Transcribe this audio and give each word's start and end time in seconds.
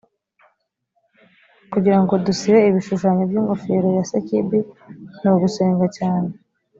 kugira 1.71 1.97
ngo 2.01 2.13
dusibe 2.25 2.59
ibishushanyo 2.69 3.23
by’ingofero 3.29 3.87
ya 3.97 4.03
sekibi 4.09 4.59
ni 5.21 5.27
ugusenga 5.33 5.85
cyane 5.99 6.29